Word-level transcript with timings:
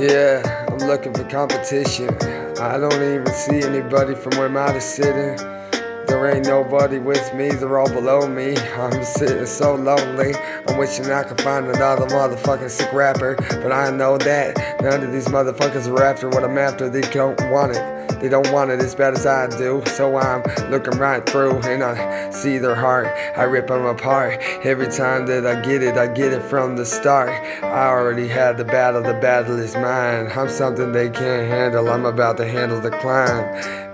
Yeah, 0.00 0.66
I'm 0.70 0.78
looking 0.78 1.12
for 1.12 1.24
competition. 1.24 2.08
I 2.58 2.78
don't 2.78 2.94
even 2.94 3.26
see 3.26 3.62
anybody 3.62 4.14
from 4.14 4.38
where 4.38 4.48
mine 4.48 4.76
is 4.76 4.84
sitting. 4.84 5.36
There 6.06 6.32
ain't 6.32 6.46
nobody 6.46 6.98
with 6.98 7.34
me, 7.34 7.50
they're 7.50 7.76
all 7.76 7.88
below 7.88 8.28
me. 8.28 8.56
I'm 8.56 9.02
sitting 9.02 9.46
so 9.46 9.74
lonely. 9.74 10.34
I'm 10.68 10.78
wishing 10.78 11.10
I 11.10 11.24
could 11.24 11.40
find 11.40 11.66
another 11.66 12.06
motherfucking 12.06 12.70
sick 12.70 12.92
rapper. 12.92 13.34
But 13.34 13.72
I 13.72 13.90
know 13.90 14.16
that 14.18 14.80
none 14.80 15.02
of 15.02 15.10
these 15.12 15.26
motherfuckers 15.26 15.88
are 15.88 16.04
after 16.04 16.28
what 16.28 16.44
I'm 16.44 16.56
after. 16.56 16.88
They 16.88 17.00
don't 17.00 17.38
want 17.50 17.72
it. 17.72 17.99
They 18.18 18.28
don't 18.28 18.50
want 18.52 18.70
it 18.70 18.80
as 18.80 18.94
bad 18.94 19.14
as 19.14 19.26
I 19.26 19.46
do. 19.48 19.82
So 19.86 20.16
I'm 20.16 20.42
looking 20.70 20.98
right 20.98 21.24
through 21.24 21.60
and 21.60 21.82
I 21.82 22.30
see 22.30 22.58
their 22.58 22.74
heart. 22.74 23.06
I 23.36 23.44
rip 23.44 23.68
them 23.68 23.86
apart. 23.86 24.38
Every 24.64 24.88
time 24.88 25.26
that 25.26 25.46
I 25.46 25.60
get 25.62 25.82
it, 25.82 25.96
I 25.96 26.06
get 26.06 26.32
it 26.32 26.42
from 26.42 26.76
the 26.76 26.84
start. 26.84 27.30
I 27.62 27.88
already 27.88 28.28
had 28.28 28.56
the 28.56 28.64
battle, 28.64 29.02
the 29.02 29.14
battle 29.14 29.58
is 29.58 29.74
mine. 29.74 30.30
I'm 30.34 30.48
something 30.48 30.92
they 30.92 31.08
can't 31.08 31.48
handle. 31.48 31.88
I'm 31.88 32.04
about 32.04 32.36
to 32.38 32.46
handle 32.46 32.80
the 32.80 32.90
climb. 32.90 33.44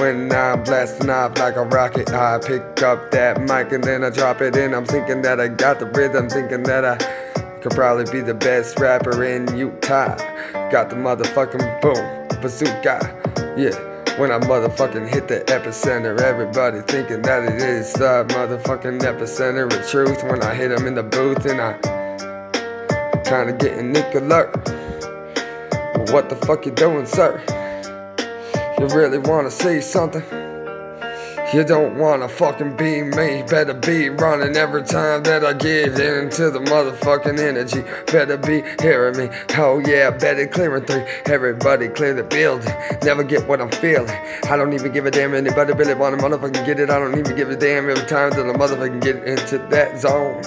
When 0.00 0.32
I'm 0.32 0.62
blasting 0.62 1.10
off 1.10 1.38
like 1.38 1.56
a 1.56 1.64
rocket, 1.64 2.12
I 2.12 2.38
pick 2.38 2.82
up 2.82 3.10
that 3.10 3.40
mic 3.40 3.72
and 3.72 3.82
then 3.82 4.04
I 4.04 4.10
drop 4.10 4.40
it 4.40 4.56
in. 4.56 4.74
I'm 4.74 4.84
thinking 4.84 5.22
that 5.22 5.40
I 5.40 5.48
got 5.48 5.80
the 5.80 5.86
rhythm, 5.86 6.28
thinking 6.28 6.62
that 6.64 6.84
I 6.84 6.96
could 7.60 7.72
probably 7.72 8.04
be 8.10 8.20
the 8.20 8.34
best 8.34 8.78
rapper 8.78 9.24
in 9.24 9.56
Utah. 9.56 10.16
Got 10.70 10.90
the 10.90 10.96
motherfucking 10.96 11.80
boom, 11.80 12.40
bazooka, 12.40 13.54
yeah. 13.56 13.97
When 14.18 14.32
I 14.32 14.40
motherfucking 14.40 15.08
hit 15.08 15.28
the 15.28 15.44
epicenter, 15.46 16.20
everybody 16.20 16.80
thinking 16.80 17.22
that 17.22 17.44
it 17.44 17.62
is 17.62 17.92
the 17.92 18.26
motherfucking 18.30 18.98
epicenter 19.02 19.72
of 19.72 19.88
truth. 19.88 20.24
When 20.24 20.42
I 20.42 20.56
hit 20.56 20.70
them 20.70 20.88
in 20.88 20.96
the 20.96 21.04
booth 21.04 21.46
and 21.46 21.60
I 21.60 21.74
kinda 23.22 23.52
getting 23.52 23.92
Nick 23.92 24.12
alert. 24.16 24.56
What 26.10 26.28
the 26.28 26.36
fuck 26.44 26.66
you 26.66 26.72
doing, 26.72 27.06
sir? 27.06 27.40
You 28.80 28.88
really 28.88 29.18
wanna 29.18 29.52
see 29.52 29.80
something? 29.80 30.47
You 31.54 31.64
don't 31.64 31.96
wanna 31.96 32.28
fucking 32.28 32.76
be 32.76 33.00
me. 33.00 33.42
Better 33.42 33.72
be 33.72 34.10
running 34.10 34.54
every 34.54 34.82
time 34.82 35.22
that 35.22 35.46
I 35.46 35.54
get 35.54 35.98
into 35.98 36.50
the 36.50 36.58
motherfucking 36.58 37.38
energy. 37.38 37.82
Better 38.12 38.36
be 38.36 38.62
hearing 38.82 39.16
me. 39.16 39.30
Oh 39.56 39.78
yeah, 39.78 40.10
better 40.10 40.46
clearing 40.46 40.84
through. 40.84 41.06
Everybody 41.24 41.88
clear 41.88 42.12
the 42.12 42.22
building. 42.22 42.74
Never 43.02 43.24
get 43.24 43.48
what 43.48 43.62
I'm 43.62 43.70
feeling. 43.70 44.14
I 44.44 44.58
don't 44.58 44.74
even 44.74 44.92
give 44.92 45.06
a 45.06 45.10
damn. 45.10 45.32
Anybody 45.32 45.72
really 45.72 45.94
wanna 45.94 46.18
motherfucking 46.18 46.66
get 46.66 46.80
it. 46.80 46.90
I 46.90 46.98
don't 46.98 47.18
even 47.18 47.34
give 47.34 47.48
a 47.48 47.56
damn 47.56 47.88
every 47.88 48.06
time 48.06 48.28
that 48.32 48.40
I 48.40 48.52
motherfucking 48.52 49.00
get 49.00 49.24
into 49.24 49.56
that 49.70 49.98
zone. 49.98 50.42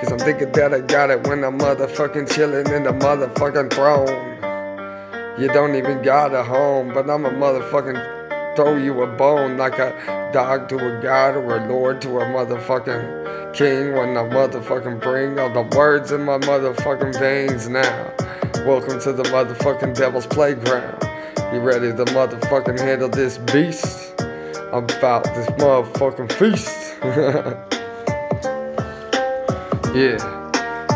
Cause 0.00 0.10
I'm 0.10 0.18
thinking 0.18 0.50
that 0.50 0.74
I 0.74 0.80
got 0.80 1.10
it 1.10 1.28
when 1.28 1.44
I'm 1.44 1.60
motherfucking 1.60 2.34
chilling 2.34 2.66
in 2.74 2.82
the 2.82 2.92
motherfucking 2.92 3.72
throne. 3.72 5.40
You 5.40 5.46
don't 5.46 5.76
even 5.76 6.02
got 6.02 6.34
a 6.34 6.42
home, 6.42 6.92
but 6.92 7.08
I'm 7.08 7.24
a 7.24 7.30
motherfucking 7.30 8.17
throw 8.58 8.76
you 8.76 9.02
a 9.02 9.06
bone 9.06 9.56
like 9.56 9.78
a 9.78 10.30
dog 10.32 10.68
to 10.68 10.74
a 10.74 11.00
god 11.00 11.36
or 11.36 11.58
a 11.58 11.68
lord 11.68 12.02
to 12.02 12.18
a 12.18 12.24
motherfucking 12.24 13.54
king 13.54 13.92
when 13.92 14.16
I 14.16 14.22
motherfucking 14.22 15.00
bring 15.00 15.38
all 15.38 15.48
the 15.48 15.62
words 15.76 16.10
in 16.10 16.24
my 16.24 16.38
motherfucking 16.38 17.16
veins 17.20 17.68
now. 17.68 18.12
Welcome 18.66 18.98
to 19.02 19.12
the 19.12 19.22
motherfucking 19.22 19.96
devil's 19.96 20.26
playground. 20.26 21.00
You 21.52 21.60
ready 21.60 21.92
to 21.92 22.04
motherfucking 22.06 22.80
handle 22.80 23.08
this 23.08 23.38
beast? 23.38 24.20
I'm 24.72 24.90
about 24.90 25.22
this 25.22 25.46
motherfucking 25.50 26.32
feast. 26.32 26.96
yeah. 29.94 30.47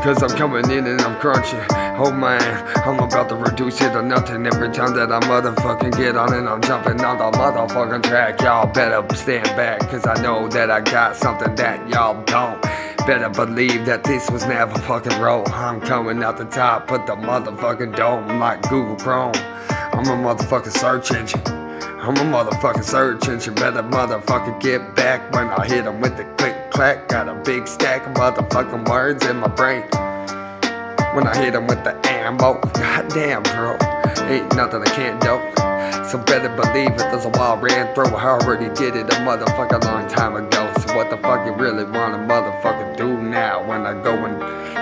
Cause 0.03 0.21
I'm 0.21 0.37
coming 0.37 0.69
in 0.69 0.89
and 0.89 1.01
I'm 1.01 1.17
crunching. 1.21 1.61
Oh 1.71 2.11
man, 2.11 2.43
I'm 2.85 2.99
about 2.99 3.29
to 3.29 3.37
reduce 3.37 3.81
it 3.81 3.93
to 3.93 4.03
nothing 4.03 4.45
every 4.49 4.73
time 4.73 4.95
that 4.97 5.13
I 5.13 5.21
motherfucking 5.21 5.97
get 5.97 6.17
on 6.17 6.35
and 6.35 6.49
I'm 6.49 6.61
jumping 6.61 7.01
on 7.05 7.19
the 7.19 7.39
motherfucking 7.39 8.03
track. 8.03 8.41
Y'all 8.41 8.67
better 8.67 9.07
stand 9.15 9.45
back, 9.55 9.79
cause 9.89 10.05
I 10.05 10.21
know 10.21 10.49
that 10.49 10.73
I 10.73 10.81
got 10.81 11.15
something 11.15 11.55
that 11.55 11.89
y'all 11.89 12.21
don't. 12.25 12.61
Better 13.07 13.29
believe 13.29 13.87
that 13.87 14.03
this 14.03 14.29
was 14.29 14.45
never 14.45 14.77
fucking 14.81 15.21
roll. 15.21 15.49
I'm 15.53 15.81
coming 15.81 16.21
out 16.25 16.37
the 16.37 16.47
top, 16.47 16.89
put 16.89 17.07
the 17.07 17.15
motherfucking 17.15 17.95
dome 17.95 18.41
like 18.41 18.69
Google 18.69 18.97
Chrome. 18.97 19.37
I'm 19.37 20.05
a 20.07 20.35
motherfucking 20.35 20.77
search 20.77 21.13
engine. 21.13 21.43
I'm 21.47 22.17
a 22.17 22.25
motherfucking 22.25 22.83
search 22.83 23.29
engine. 23.29 23.55
Better 23.55 23.85
motherfucking 23.85 24.61
get 24.61 24.97
back 24.97 25.33
when 25.33 25.49
I 25.49 25.65
hit 25.69 25.87
'em 25.87 26.01
with 26.01 26.17
the 26.17 26.25
click 26.37 26.62
clack. 26.83 27.07
Got 27.07 27.29
a 27.29 27.35
big 27.45 27.69
stack 27.69 28.05
of 28.09 28.15
motherfucking 28.15 28.89
words 28.89 29.25
in 29.27 29.37
my 29.37 29.47
brain. 29.47 29.83
When 31.15 31.29
I 31.29 31.33
hit 31.37 31.45
hit 31.45 31.55
'em 31.55 31.69
with 31.69 31.85
the 31.85 31.95
ammo, 32.09 32.59
goddamn, 32.75 33.45
bro, 33.55 33.77
ain't 34.27 34.57
nothing 34.57 34.83
I 34.83 34.91
can't 35.01 35.21
do. 35.21 35.35
So 36.11 36.19
better 36.19 36.49
believe 36.49 36.91
it, 36.91 37.07
there's 37.11 37.25
a 37.25 37.29
wall 37.39 37.57
ran 37.59 37.95
through. 37.95 38.17
I 38.17 38.31
already 38.37 38.69
did 38.75 38.97
it 38.97 39.07
a 39.15 39.17
motherfucking 39.29 39.85
long 39.85 40.09
time 40.09 40.35
ago. 40.35 40.63
So 40.81 40.97
what 40.97 41.09
the 41.09 41.19
fuck 41.19 41.47
you 41.47 41.53
really 41.53 41.85
wanna 41.85 42.19
motherfucking 42.19 42.97
do 42.97 43.17
now 43.17 43.63
when 43.63 43.87
I 43.87 43.93
go 44.03 44.15
and 44.27 44.37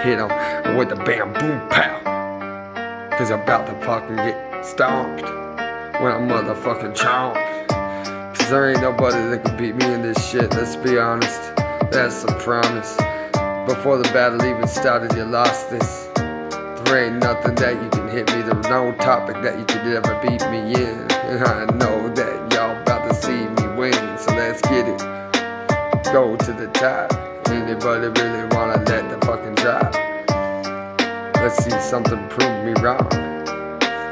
hit 0.05 0.19
'em 0.19 0.77
with 0.79 0.89
the 0.89 0.97
bam 0.97 1.35
boom 1.35 1.61
pow? 1.69 1.97
Cause 3.19 3.31
I'm 3.31 3.43
about 3.43 3.67
to 3.67 3.75
fucking 3.87 4.17
get 4.17 4.65
stomped 4.65 5.29
when 6.01 6.13
I'm 6.17 6.27
motherfucking 6.35 6.95
chomped. 7.03 7.69
Cause 8.35 8.49
there 8.49 8.71
ain't 8.71 8.81
nobody 8.81 9.21
that 9.31 9.45
can 9.45 9.55
beat 9.59 9.75
me 9.77 9.93
in 9.93 10.01
this 10.01 10.19
shit, 10.31 10.51
let's 10.55 10.77
be 10.77 10.99
honest. 10.99 11.61
That's 11.91 12.23
a 12.23 12.33
promise. 12.39 12.97
Before 13.67 13.99
the 13.99 14.09
battle 14.13 14.45
even 14.45 14.69
started, 14.69 15.13
you 15.17 15.25
lost 15.25 15.71
this. 15.71 16.09
There 16.85 17.07
ain't 17.07 17.17
nothing 17.17 17.57
that 17.57 17.83
you 17.83 17.91
can 17.91 18.09
hit 18.09 18.29
me. 18.29 18.43
There's 18.43 18.69
no 18.69 18.93
topic 18.99 19.43
that 19.43 19.59
you 19.59 19.65
could 19.65 19.87
ever 19.87 20.15
beat 20.23 20.41
me 20.51 20.73
in. 20.73 21.11
And 21.11 21.43
I 21.45 21.65
know 21.75 22.09
that 22.15 22.53
y'all 22.53 22.81
about 22.81 23.09
to 23.09 23.15
see 23.15 23.33
me 23.33 23.77
win. 23.77 24.19
So 24.19 24.33
let's 24.37 24.61
get 24.63 24.87
it. 24.87 24.99
Go 26.13 26.37
to 26.37 26.53
the 26.53 26.69
top. 26.75 27.13
Anybody 27.49 28.07
really 28.21 28.47
wanna 28.55 28.85
let 28.85 29.11
the 29.11 29.27
fucking 29.27 29.57
drop? 29.57 29.93
Let's 31.37 31.65
see 31.65 31.71
something 31.81 32.29
prove 32.29 32.65
me 32.65 32.73
wrong. 32.81 33.09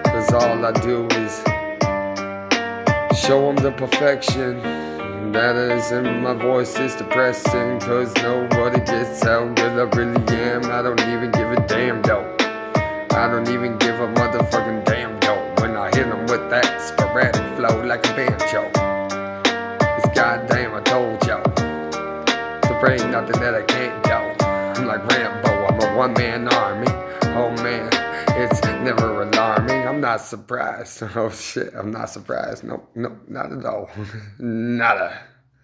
Cause 0.05 0.33
all 0.33 0.67
I 0.67 0.73
do 0.73 1.07
is 1.13 1.43
show 3.17 3.53
them 3.53 3.57
the 3.57 3.73
perfection. 3.77 4.88
That 5.33 5.57
is 5.57 5.93
in 5.93 6.23
my 6.23 6.33
voice 6.33 6.79
is 6.79 6.95
depressing 6.97 7.81
Cause 7.81 8.15
nobody 8.17 8.81
gets 8.81 9.23
how 9.23 9.47
good 9.53 9.79
I 9.79 9.97
really 9.97 10.23
am. 10.39 10.65
I 10.71 10.81
don't 10.83 11.01
even 11.01 11.31
give 11.31 11.53
a 11.53 11.67
damn 11.69 12.01
though. 12.03 12.35
I 13.11 13.29
don't 13.29 13.49
even 13.49 13.77
give 13.79 14.01
a 14.01 14.09
motherfucking 14.09 14.87
damn 14.87 15.21
though. 15.21 15.63
When 15.63 15.77
I 15.77 15.87
hit 15.95 16.09
them 16.09 16.27
with 16.27 16.49
that 16.51 16.81
sporadic 16.81 17.43
flow 17.57 17.85
like 17.85 18.07
a 18.07 18.15
banjo. 18.17 18.71
Cause 19.79 20.11
goddamn 20.15 20.75
I 20.75 20.81
told 20.81 21.23
y'all. 21.27 21.43
There 22.81 22.93
ain't 22.93 23.11
nothing 23.11 23.41
that 23.41 23.55
I 23.55 23.63
can't 23.63 24.03
do. 24.05 24.45
I'm 24.45 24.87
like 24.87 25.07
Rambo, 25.07 25.67
I'm 25.67 25.81
a 25.81 25.97
one 25.97 26.15
man 26.15 26.49
army. 26.49 26.87
Oh 27.37 27.51
man, 27.63 27.91
it's 28.41 28.63
never 28.63 29.23
alarming 29.23 29.68
I'm 29.89 30.01
not 30.01 30.21
surprised. 30.21 31.03
Oh 31.17 31.31
shit, 31.31 31.73
I'm 31.75 31.91
not 31.91 32.11
surprised. 32.11 32.65
Nope, 32.65 32.91
nope, 32.95 33.19
not 33.29 33.53
at 33.53 33.65
all. 33.65 33.91
Nada. 34.39 35.21